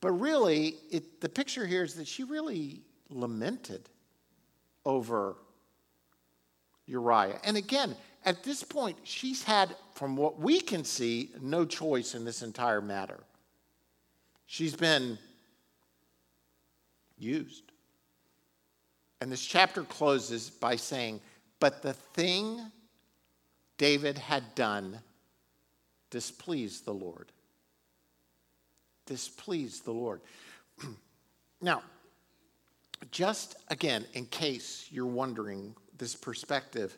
[0.00, 3.88] But really, it, the picture here is that she really lamented
[4.84, 5.36] over
[6.86, 7.38] Uriah.
[7.44, 12.24] And again, at this point, she's had, from what we can see, no choice in
[12.24, 13.20] this entire matter.
[14.46, 15.18] She's been
[17.18, 17.72] used.
[19.20, 21.20] And this chapter closes by saying,
[21.60, 22.60] But the thing
[23.78, 25.00] David had done
[26.10, 27.32] displeased the Lord.
[29.06, 30.20] Displeased the Lord.
[31.60, 31.82] now,
[33.10, 36.96] just again, in case you're wondering this perspective,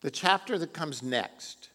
[0.00, 1.70] The chapter that comes next,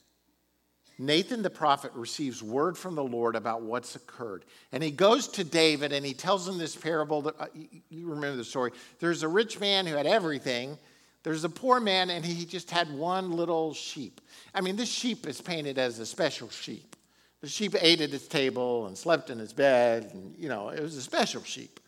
[0.99, 4.43] Nathan the prophet receives word from the Lord about what's occurred.
[4.73, 7.21] And he goes to David and he tells him this parable.
[7.21, 7.45] That, uh,
[7.89, 8.71] you remember the story.
[8.99, 10.77] There's a rich man who had everything,
[11.23, 14.21] there's a poor man, and he just had one little sheep.
[14.53, 16.95] I mean, this sheep is painted as a special sheep.
[17.41, 20.81] The sheep ate at his table and slept in his bed, and, you know, it
[20.81, 21.79] was a special sheep.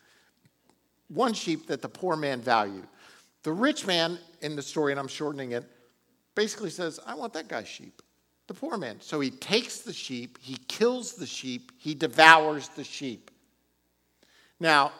[1.07, 2.87] One sheep that the poor man valued.
[3.43, 5.65] The rich man in the story, and I'm shortening it,
[6.35, 8.01] basically says, I want that guy's sheep,
[8.51, 8.99] the poor man.
[8.99, 13.31] So he takes the sheep, he kills the sheep, he devours the sheep.
[14.59, 14.91] Now,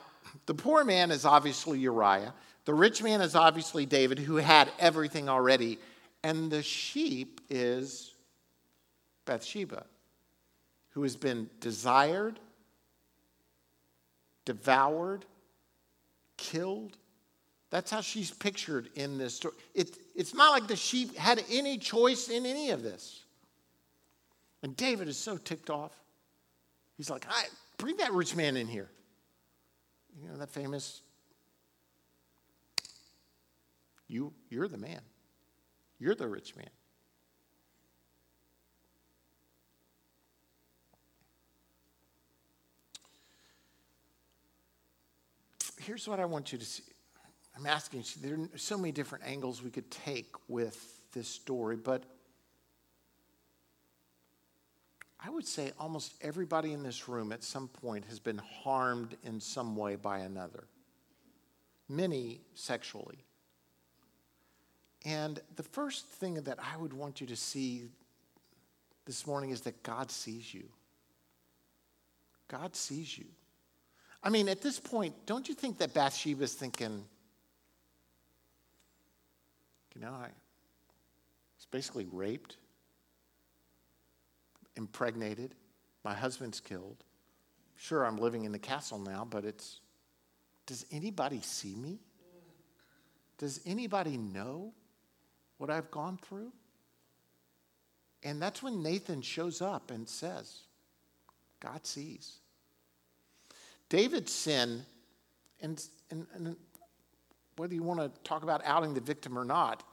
[0.45, 2.33] the poor man is obviously Uriah.
[2.63, 5.79] The rich man is obviously David, who had everything already.
[6.23, 8.13] And the sheep is
[9.25, 9.85] Bathsheba,
[10.91, 12.39] who has been desired,
[14.45, 15.25] devoured,
[16.37, 16.95] killed.
[17.69, 19.55] That's how she's pictured in this story.
[19.75, 23.20] It, it's not like the sheep had any choice in any of this.
[24.63, 25.91] And David is so ticked off.
[26.97, 27.25] He's like,
[27.77, 28.89] bring that rich man in here.
[30.21, 31.01] You know, that famous,
[34.07, 35.01] you, you're the man.
[35.99, 36.69] You're the rich man.
[45.79, 46.83] Here's what I want you to see.
[47.57, 51.75] I'm asking you, there are so many different angles we could take with this story,
[51.75, 52.03] but
[55.23, 59.39] I would say almost everybody in this room at some point has been harmed in
[59.39, 60.63] some way by another,
[61.87, 63.19] many sexually.
[65.05, 67.89] And the first thing that I would want you to see
[69.05, 70.63] this morning is that God sees you.
[72.47, 73.25] God sees you.
[74.23, 77.03] I mean, at this point, don't you think that Bathsheba is thinking,
[79.95, 80.29] you know, I
[81.57, 82.57] was basically raped,
[84.75, 85.55] impregnated,
[86.03, 87.03] my husband's killed.
[87.75, 89.79] Sure, I'm living in the castle now, but it's
[90.65, 91.99] does anybody see me?
[93.37, 94.73] Does anybody know?
[95.61, 96.51] what I've gone through?
[98.23, 100.63] And that's when Nathan shows up and says,
[101.59, 102.37] God sees.
[103.87, 104.83] David's sin,
[105.61, 106.55] and, and, and
[107.57, 109.83] whether you want to talk about outing the victim or not,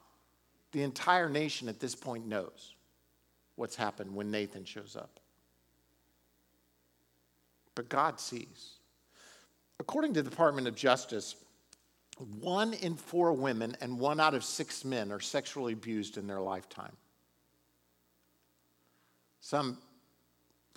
[0.72, 2.74] the entire nation at this point knows
[3.58, 5.20] what's happened when Nathan shows up.
[7.74, 8.78] But God sees.
[9.80, 11.36] According to the Department of Justice,
[12.40, 16.40] one in four women and one out of six men are sexually abused in their
[16.40, 16.96] lifetime.
[19.40, 19.78] Some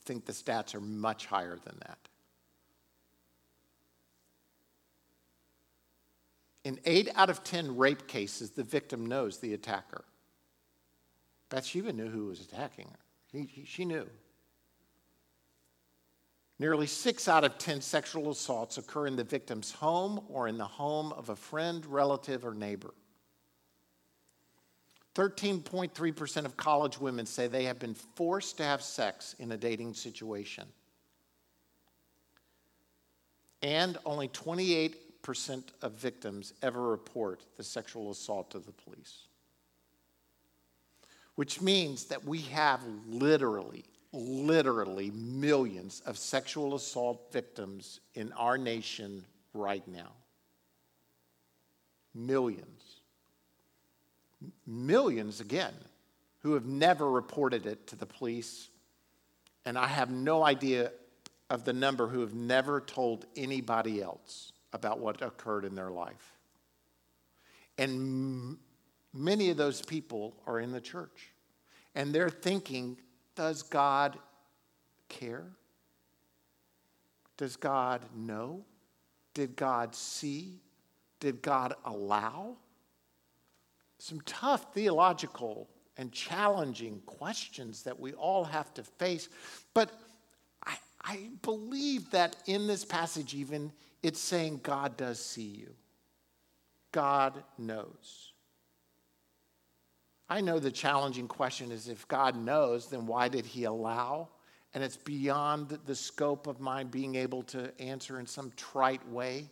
[0.03, 1.97] think the stats are much higher than that.
[6.63, 10.03] In eight out of 10 rape cases, the victim knows the attacker.
[11.51, 12.99] Bathsheba knew who was attacking her.
[13.31, 14.07] He, he, she knew.
[16.57, 20.65] Nearly six out of 10 sexual assaults occur in the victim's home or in the
[20.65, 22.93] home of a friend, relative, or neighbor.
[25.15, 29.93] 13.3% of college women say they have been forced to have sex in a dating
[29.93, 30.65] situation.
[33.61, 34.95] And only 28%
[35.81, 39.25] of victims ever report the sexual assault to the police.
[41.35, 49.23] Which means that we have literally literally millions of sexual assault victims in our nation
[49.53, 50.11] right now.
[52.13, 52.97] Millions.
[54.67, 55.73] Millions again
[56.39, 58.69] who have never reported it to the police.
[59.65, 60.91] And I have no idea
[61.49, 66.33] of the number who have never told anybody else about what occurred in their life.
[67.77, 68.57] And
[69.13, 71.31] many of those people are in the church.
[71.95, 72.97] And they're thinking
[73.35, 74.17] does God
[75.09, 75.47] care?
[77.37, 78.63] Does God know?
[79.33, 80.59] Did God see?
[81.19, 82.57] Did God allow?
[83.97, 89.29] Some tough theological and challenging questions that we all have to face.
[89.73, 89.91] But
[90.65, 93.71] I, I believe that in this passage, even,
[94.03, 95.73] it's saying God does see you,
[96.91, 98.30] God knows.
[100.31, 104.29] I know the challenging question is if God knows, then why did He allow?
[104.73, 109.49] And it's beyond the scope of my being able to answer in some trite way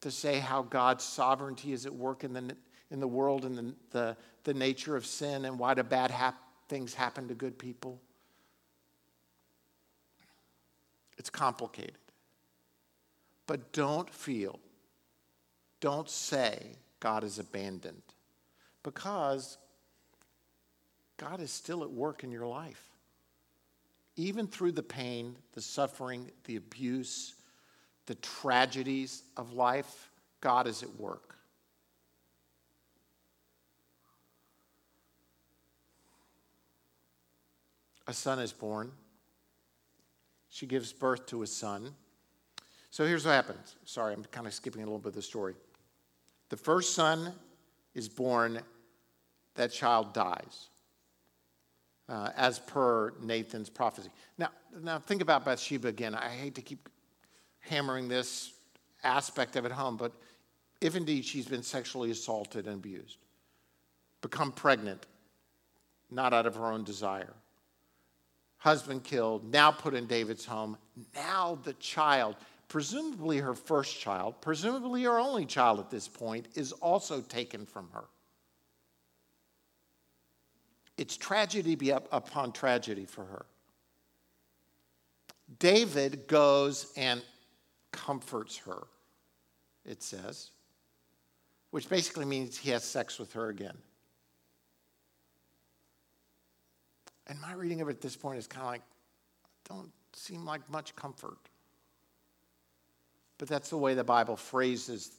[0.00, 2.56] to say how God's sovereignty is at work in the,
[2.90, 6.42] in the world and the, the, the nature of sin and why do bad hap-
[6.68, 8.00] things happen to good people.
[11.16, 11.94] It's complicated.
[13.46, 14.58] But don't feel,
[15.78, 18.02] don't say God is abandoned
[18.84, 19.58] because
[21.16, 22.82] God is still at work in your life.
[24.14, 27.34] Even through the pain, the suffering, the abuse,
[28.06, 31.36] the tragedies of life, God is at work.
[38.06, 38.92] A son is born.
[40.50, 41.94] She gives birth to a son.
[42.90, 43.76] So here's what happens.
[43.86, 45.54] Sorry, I'm kind of skipping a little bit of the story.
[46.50, 47.32] The first son
[47.94, 48.60] is born,
[49.54, 50.68] that child dies,
[52.08, 54.10] uh, as per Nathan's prophecy.
[54.38, 54.50] Now,
[54.82, 56.14] now, think about Bathsheba again.
[56.14, 56.88] I hate to keep
[57.60, 58.52] hammering this
[59.02, 60.12] aspect of it home, but
[60.80, 63.18] if indeed she's been sexually assaulted and abused,
[64.20, 65.06] become pregnant,
[66.10, 67.32] not out of her own desire,
[68.58, 70.76] husband killed, now put in David's home,
[71.14, 72.36] now the child
[72.68, 77.88] presumably her first child, presumably her only child at this point, is also taken from
[77.92, 78.04] her.
[80.96, 83.46] It's tragedy be up upon tragedy for her.
[85.58, 87.22] David goes and
[87.92, 88.84] comforts her,
[89.84, 90.50] it says,
[91.70, 93.76] which basically means he has sex with her again.
[97.26, 98.82] And my reading of it at this point is kind of like,
[99.68, 101.38] don't seem like much comfort.
[103.38, 105.10] But that's the way the Bible phrases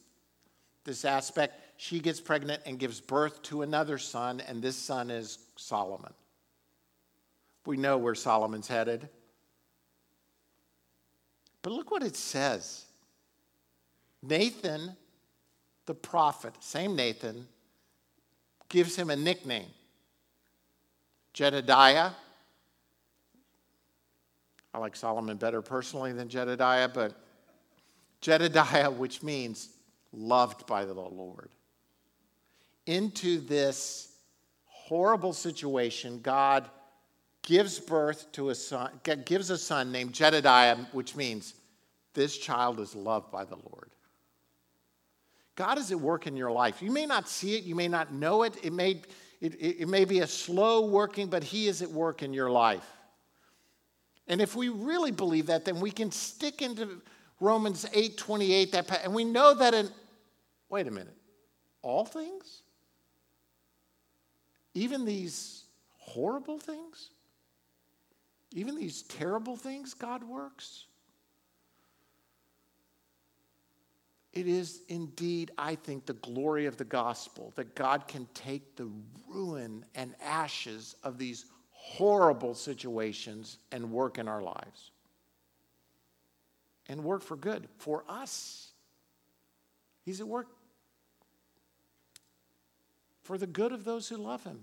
[0.84, 1.60] this aspect.
[1.76, 6.12] She gets pregnant and gives birth to another son, and this son is Solomon.
[7.66, 9.08] We know where Solomon's headed.
[11.62, 12.84] But look what it says
[14.22, 14.96] Nathan,
[15.86, 17.46] the prophet, same Nathan,
[18.68, 19.68] gives him a nickname
[21.34, 22.12] Jedidiah.
[24.72, 27.14] I like Solomon better personally than Jedidiah, but
[28.20, 29.70] Jedidiah, which means
[30.12, 31.50] loved by the Lord.
[32.86, 34.12] Into this
[34.64, 36.68] horrible situation, God
[37.42, 38.90] gives birth to a son,
[39.24, 41.54] gives a son named Jedidiah, which means
[42.14, 43.90] this child is loved by the Lord.
[45.54, 46.82] God is at work in your life.
[46.82, 49.02] You may not see it, you may not know it, it may,
[49.40, 52.86] it, it, may be a slow working, but He is at work in your life.
[54.28, 57.00] And if we really believe that, then we can stick into
[57.40, 59.88] Romans 8 28, that, and we know that in,
[60.68, 61.16] wait a minute,
[61.82, 62.62] all things?
[64.76, 65.64] Even these
[65.96, 67.08] horrible things?
[68.52, 70.84] Even these terrible things, God works?
[74.34, 78.90] It is indeed, I think, the glory of the gospel that God can take the
[79.26, 84.90] ruin and ashes of these horrible situations and work in our lives
[86.86, 88.72] and work for good for us.
[90.04, 90.48] He's at work
[93.26, 94.60] for the good of those who love him.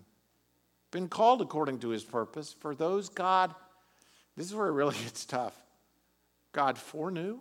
[0.92, 2.54] Been called according to his purpose.
[2.54, 3.54] For those God,
[4.38, 5.56] this is where it really gets tough.
[6.54, 7.40] God foreknew.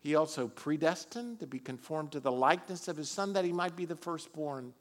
[0.00, 3.74] He also predestined to be conformed to the likeness of his son that he might
[3.74, 4.74] be the firstborn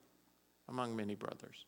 [0.67, 1.65] among many brothers.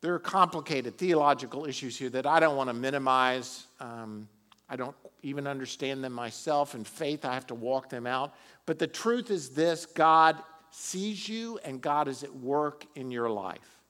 [0.00, 3.66] There are complicated theological issues here that I don't want to minimize.
[3.80, 4.28] Um,
[4.68, 6.74] I don't even understand them myself.
[6.74, 8.34] In faith, I have to walk them out.
[8.64, 10.40] But the truth is this God
[10.70, 13.80] sees you and God is at work in your life.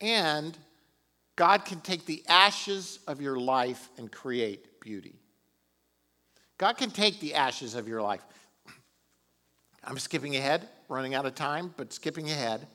[0.00, 0.56] And
[1.36, 5.14] God can take the ashes of your life and create beauty.
[6.58, 8.22] God can take the ashes of your life.
[9.84, 12.66] I'm skipping ahead, running out of time, but skipping ahead.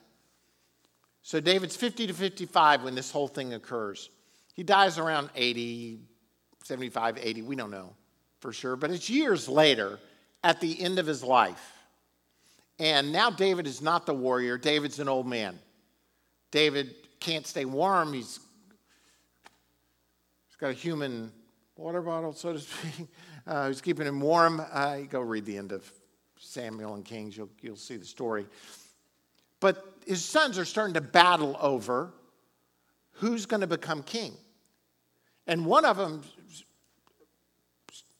[1.21, 4.09] So David's 50 to 55 when this whole thing occurs.
[4.53, 5.99] He dies around 80,
[6.63, 7.93] 75, 80, we don't know
[8.39, 9.99] for sure, but it's years later
[10.43, 11.76] at the end of his life.
[12.79, 15.59] And now David is not the warrior, David's an old man.
[16.51, 18.13] David can't stay warm.
[18.13, 18.39] He's,
[20.47, 21.31] he's got a human
[21.75, 23.07] water bottle, so to speak.
[23.45, 24.61] Uh, he's keeping him warm.
[24.71, 25.89] Uh, go read the end of
[26.39, 28.45] Samuel and Kings, you'll, you'll see the story.
[29.59, 32.13] But his sons are starting to battle over
[33.13, 34.33] who's going to become king.
[35.47, 36.21] And one of them,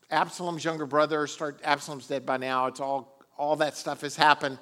[0.10, 2.68] Absalom's younger brother, start Absalom's dead by now.
[2.68, 4.58] It's all all that stuff has happened.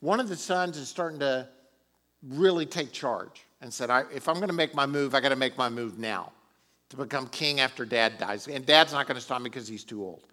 [0.00, 1.48] One of the sons is starting to
[2.22, 5.36] really take charge and said, "If I'm going to make my move, I got to
[5.36, 6.32] make my move now
[6.90, 9.84] to become king after Dad dies." And Dad's not going to stop me because he's
[9.84, 10.24] too old,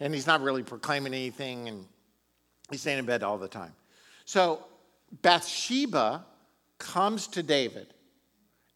[0.00, 1.86] and he's not really proclaiming anything, and
[2.70, 3.74] he's staying in bed all the time.
[4.24, 4.64] So
[5.22, 6.24] Bathsheba
[6.78, 7.94] comes to David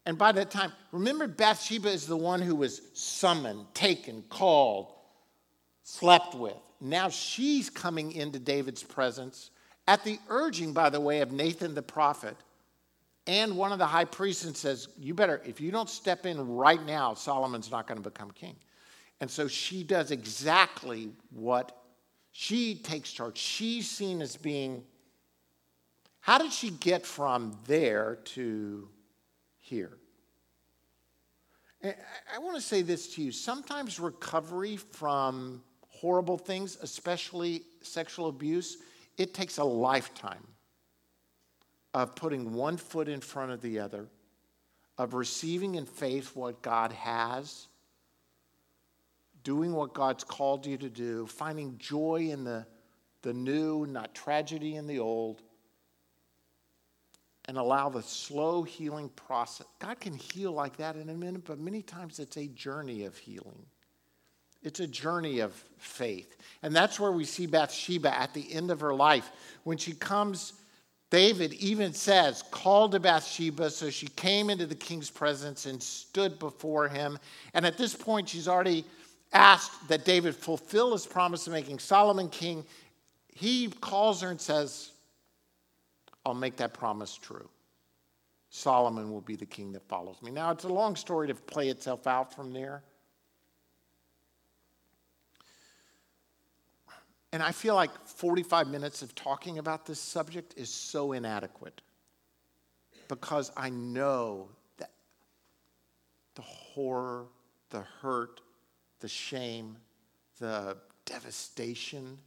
[0.05, 4.93] and by that time, remember, Bathsheba is the one who was summoned, taken, called,
[5.83, 6.57] slept with.
[6.83, 9.49] Now she's coming into David's presence
[9.87, 12.37] at the urging, by the way, of Nathan the prophet
[13.25, 16.55] and one of the high priests and says, You better, if you don't step in
[16.55, 18.55] right now, Solomon's not going to become king.
[19.21, 21.77] And so she does exactly what
[22.31, 23.37] she takes charge.
[23.37, 24.83] She's seen as being.
[26.19, 28.89] How did she get from there to
[29.59, 29.97] here?
[31.83, 33.31] I want to say this to you.
[33.31, 35.61] Sometimes recovery from
[36.03, 38.79] horrible things, especially sexual abuse,
[39.17, 40.45] it takes a lifetime
[41.93, 44.05] of putting one foot in front of the other,
[44.97, 47.67] of receiving in faith what God has,
[49.45, 52.65] doing what God's called you to do, finding joy in the,
[53.21, 55.41] the new, not tragedy in the old,
[57.45, 59.67] and allow the slow healing process.
[59.79, 63.15] God can heal like that in a minute, but many times it's a journey of
[63.15, 63.65] healing.
[64.63, 66.37] It's a journey of faith.
[66.61, 69.29] And that's where we see Bathsheba at the end of her life.
[69.63, 70.53] When she comes
[71.13, 76.39] David even says, called to Bathsheba, so she came into the king's presence and stood
[76.39, 77.19] before him.
[77.53, 78.83] And at this point, she's already
[79.31, 82.65] asked that David fulfill his promise of making Solomon king.
[83.27, 84.93] He calls her and says,
[86.25, 87.47] I'll make that promise true.
[88.49, 90.31] Solomon will be the king that follows me.
[90.31, 92.81] Now, it's a long story to play itself out from there.
[97.33, 101.81] And I feel like 45 minutes of talking about this subject is so inadequate
[103.07, 104.91] because I know that
[106.35, 107.25] the horror,
[107.71, 108.39] the hurt,
[108.99, 109.77] the shame,
[110.39, 112.19] the devastation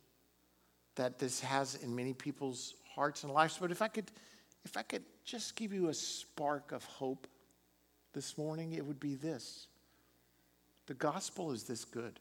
[0.96, 3.58] that this has in many people's hearts and lives.
[3.60, 4.10] But if I could,
[4.64, 7.28] if I could just give you a spark of hope
[8.12, 9.68] this morning, it would be this.
[10.86, 12.18] The gospel is this good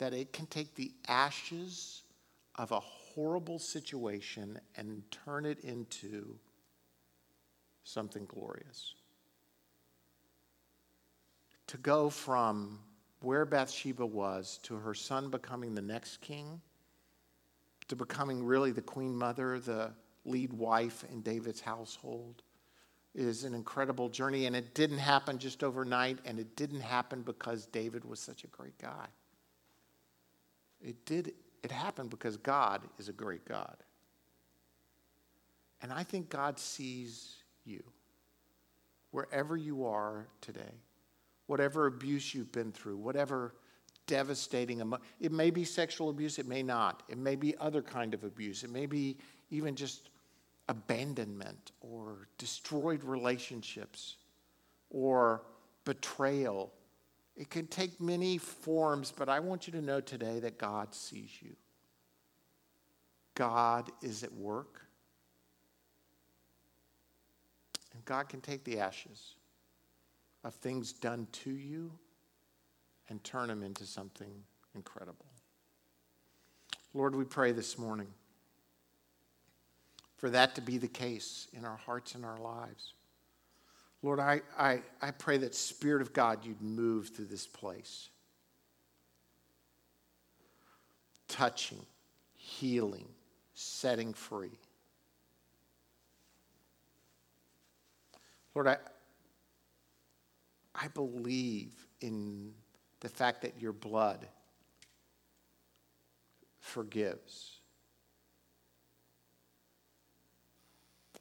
[0.00, 2.04] that it can take the ashes
[2.56, 6.38] of a horrible situation and turn it into
[7.84, 8.94] something glorious.
[11.66, 12.78] To go from
[13.20, 16.62] where Bathsheba was to her son becoming the next king,
[17.88, 19.90] to becoming really the queen mother, the
[20.24, 22.42] lead wife in David's household,
[23.14, 24.46] is an incredible journey.
[24.46, 28.46] And it didn't happen just overnight, and it didn't happen because David was such a
[28.46, 29.06] great guy.
[30.80, 33.76] It did, it happened because God is a great God.
[35.82, 37.82] And I think God sees you
[39.10, 40.74] wherever you are today,
[41.46, 43.54] whatever abuse you've been through, whatever
[44.06, 47.02] devastating emo- it may be sexual abuse it may not.
[47.08, 48.64] It may be other kind of abuse.
[48.64, 49.16] It may be
[49.50, 50.10] even just
[50.68, 54.16] abandonment or destroyed relationships
[54.90, 55.42] or
[55.84, 56.72] betrayal
[57.40, 61.30] it can take many forms, but I want you to know today that God sees
[61.40, 61.56] you.
[63.34, 64.82] God is at work.
[67.94, 69.36] And God can take the ashes
[70.44, 71.90] of things done to you
[73.08, 74.30] and turn them into something
[74.74, 75.24] incredible.
[76.92, 78.08] Lord, we pray this morning
[80.18, 82.92] for that to be the case in our hearts and our lives.
[84.02, 88.08] Lord, I, I, I pray that Spirit of God, you'd move through this place.
[91.28, 91.84] Touching,
[92.34, 93.08] healing,
[93.54, 94.58] setting free.
[98.54, 98.78] Lord, I,
[100.74, 102.52] I believe in
[103.00, 104.26] the fact that your blood
[106.58, 107.58] forgives.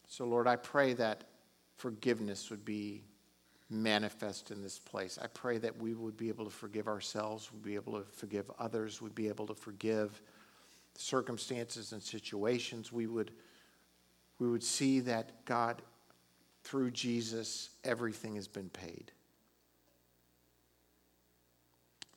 [0.08, 1.26] So, Lord, I pray that
[1.80, 3.04] forgiveness would be
[3.70, 5.18] manifest in this place.
[5.22, 8.52] I pray that we would be able to forgive ourselves, we'd be able to forgive
[8.60, 10.22] others, we'd be able to forgive
[10.96, 12.92] circumstances and situations.
[12.92, 13.32] We would,
[14.40, 15.82] we would see that God,
[16.64, 19.12] through Jesus, everything has been paid.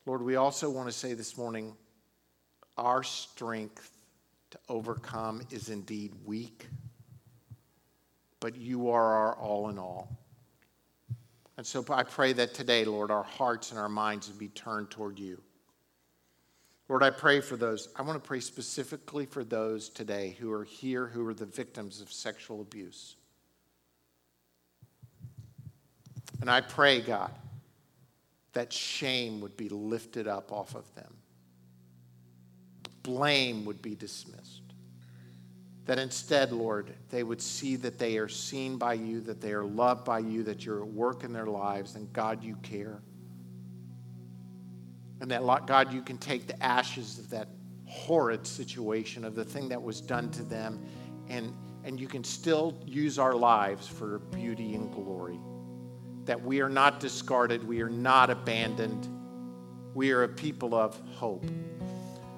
[0.07, 1.77] Lord, we also want to say this morning
[2.77, 3.91] our strength
[4.51, 6.67] to overcome is indeed weak
[8.43, 10.19] but you are our all in all.
[11.57, 14.91] And so I pray that today, Lord, our hearts and our minds would be turned
[14.91, 15.41] toward you.
[16.89, 17.89] Lord, I pray for those.
[17.95, 22.01] I want to pray specifically for those today who are here who are the victims
[22.01, 23.15] of sexual abuse.
[26.41, 27.31] And I pray, God,
[28.55, 31.15] that shame would be lifted up off of them,
[33.05, 34.62] blame would be dismissed.
[35.87, 39.65] That instead, Lord, they would see that they are seen by you, that they are
[39.65, 43.03] loved by you, that you're at work in their lives, and God, you care.
[45.21, 47.49] And that, God, you can take the ashes of that
[47.85, 50.85] horrid situation, of the thing that was done to them,
[51.29, 51.53] and,
[51.85, 55.41] and you can still use our lives for beauty and glory.
[56.27, 59.09] That we are not discarded, we are not abandoned,
[59.95, 61.45] we are a people of hope.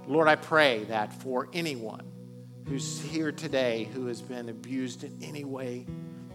[0.07, 2.14] Lord, I pray that for anyone
[2.67, 5.87] who's here today who has been abused in any way,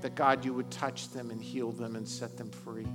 [0.02, 2.88] that God, you would touch them and heal them and set them free.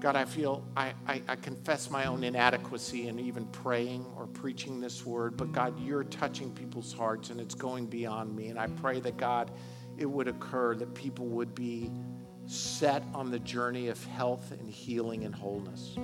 [0.00, 4.80] God, I feel, I, I, I, confess my own inadequacy in even praying or preaching
[4.80, 8.48] this word, but God, you're touching people's hearts and it's going beyond me.
[8.48, 9.52] And I pray that, God,
[9.96, 11.88] it would occur that people would be
[12.46, 15.96] set on the journey of health and healing and wholeness.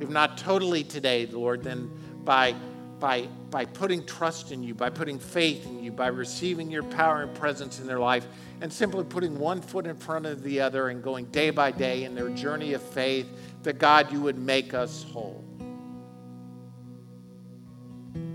[0.00, 1.90] If not totally today, Lord, then
[2.22, 2.54] by
[3.00, 7.22] by, by putting trust in you, by putting faith in you, by receiving your power
[7.22, 8.26] and presence in their life,
[8.60, 12.04] and simply putting one foot in front of the other and going day by day
[12.04, 13.28] in their journey of faith,
[13.62, 15.44] that God, you would make us whole.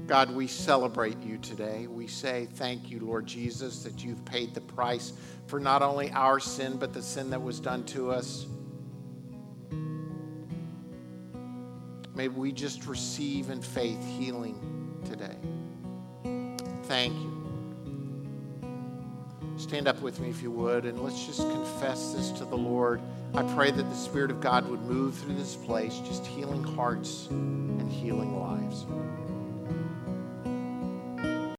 [0.08, 1.88] God, we celebrate you today.
[1.88, 5.14] We say thank you, Lord Jesus, that you've paid the price
[5.48, 8.46] for not only our sin, but the sin that was done to us.
[12.16, 15.36] May we just receive in faith healing today.
[16.84, 17.34] Thank you.
[19.58, 23.02] Stand up with me if you would, and let's just confess this to the Lord.
[23.34, 27.28] I pray that the Spirit of God would move through this place, just healing hearts
[27.30, 28.86] and healing lives.